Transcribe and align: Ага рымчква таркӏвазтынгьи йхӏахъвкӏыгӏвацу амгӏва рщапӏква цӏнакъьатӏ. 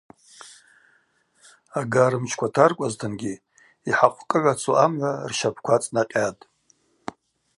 Ага 1.79 2.05
рымчква 2.11 2.47
таркӏвазтынгьи 2.55 3.33
йхӏахъвкӏыгӏвацу 3.89 4.75
амгӏва 4.83 5.11
рщапӏква 5.29 5.75
цӏнакъьатӏ. 5.83 6.43